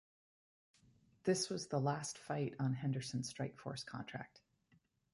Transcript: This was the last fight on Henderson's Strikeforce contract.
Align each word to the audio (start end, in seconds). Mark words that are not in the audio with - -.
This 1.25 1.47
was 1.51 1.67
the 1.67 1.79
last 1.79 2.17
fight 2.17 2.55
on 2.59 2.73
Henderson's 2.73 3.31
Strikeforce 3.31 3.85
contract. 3.85 4.41